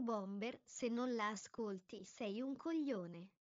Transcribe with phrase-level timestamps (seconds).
[0.00, 3.35] Bomber, se non la ascolti sei un coglione.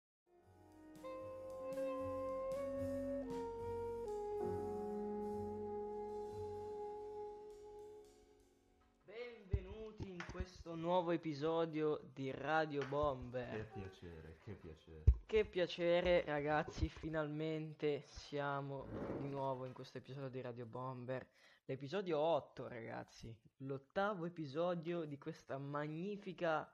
[10.74, 13.68] Questo nuovo episodio di Radio Che Bomber.
[13.72, 15.04] piacere, che piacere.
[15.28, 18.88] Che piacere ragazzi, finalmente siamo
[19.20, 21.26] di nuovo in questo episodio di Radio Bomber.
[21.66, 26.68] L'episodio 8 ragazzi, l'ottavo episodio di questa magnifica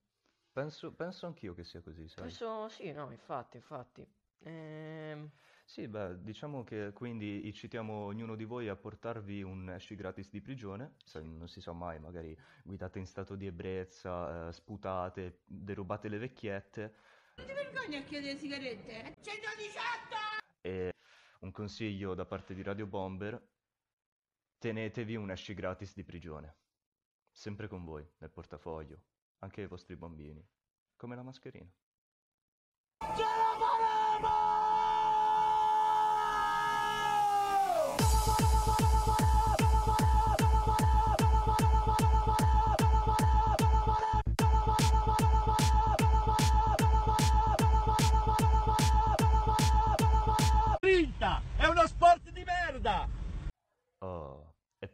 [0.52, 2.36] Penso, penso anch'io che sia così, sai?
[2.36, 4.06] Questo sì, no, infatti, infatti.
[4.40, 5.30] Ehm,
[5.68, 10.40] Sì, beh, diciamo che quindi incitiamo ognuno di voi a portarvi un esci gratis di
[10.40, 16.08] prigione, se non si sa mai, magari guidate in stato di ebbrezza, eh, sputate, derubate
[16.08, 16.94] le vecchiette
[17.36, 19.14] Non ti vergogni a chiedere sigarette?
[19.20, 19.36] 118!
[20.62, 20.94] e
[21.40, 23.38] un consiglio da parte di Radio Bomber,
[24.56, 26.56] tenetevi un esci gratis di prigione,
[27.30, 29.02] sempre con voi, nel portafoglio,
[29.40, 30.42] anche ai vostri bambini,
[30.96, 31.70] come la mascherina.
[33.00, 33.47] vinta!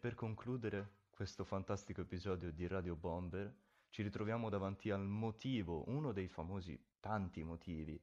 [0.04, 3.50] Per concludere questo fantastico episodio di Radio Bomber,
[3.88, 7.98] ci ritroviamo davanti al motivo, uno dei famosi tanti motivi,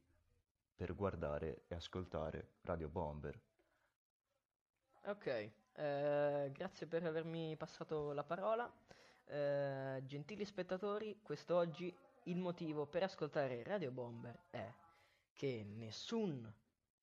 [0.76, 3.40] per guardare e ascoltare Radio Bomber.
[5.06, 5.26] ok,
[5.74, 8.68] eh, grazie per avermi passato la parola.
[9.26, 14.74] Eh, gentili spettatori, quest'oggi il motivo per ascoltare Radio Bomber è
[15.34, 16.52] che nessun,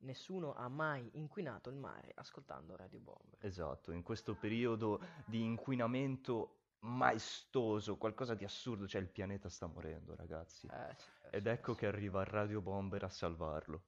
[0.01, 3.39] nessuno ha mai inquinato il mare ascoltando Radio Bomber.
[3.45, 10.15] Esatto, in questo periodo di inquinamento maestoso, qualcosa di assurdo, cioè il pianeta sta morendo,
[10.15, 10.67] ragazzi.
[10.67, 13.83] Eh, sì, eh, Ed sì, ecco eh, che arriva Radio Bomber a salvarlo.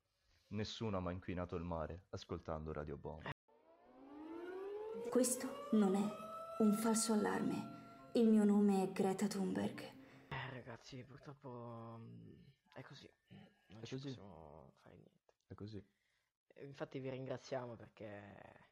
[0.48, 3.30] Nessuno ha mai inquinato il mare ascoltando Radio Bomber.
[5.08, 8.10] Questo non è un falso allarme.
[8.14, 9.80] Il mio nome è Greta Thunberg.
[10.28, 12.32] Eh, ragazzi, purtroppo mm,
[12.72, 13.08] è così.
[13.28, 14.08] Non È ci così.
[14.08, 15.34] possiamo fare niente.
[15.46, 15.84] È così.
[16.54, 18.68] Eh, Infatti vi ringraziamo perché...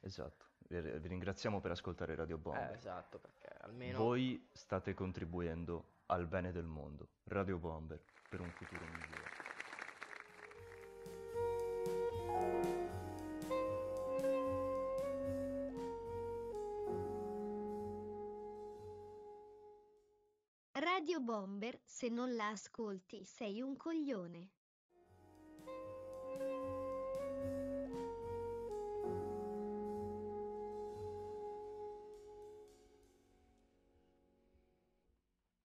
[0.00, 0.46] Esatto.
[0.68, 2.70] Vi ringraziamo per ascoltare Radio Eh, Bomber.
[2.72, 3.98] esatto, perché almeno...
[3.98, 7.08] Voi state contribuendo al bene del mondo.
[7.24, 9.36] Radio Bomber per un futuro migliore.
[20.72, 24.50] Radio Bomber, se non la ascolti sei un coglione.